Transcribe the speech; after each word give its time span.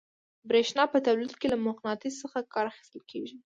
برېښنا 0.49 0.83
په 0.93 0.97
تولید 1.05 1.33
کې 1.39 1.47
له 1.53 1.57
مقناطیس 1.67 2.13
څخه 2.23 2.39
کار 2.53 2.65
اخیستل 2.71 3.01
کیږي. 3.11 3.37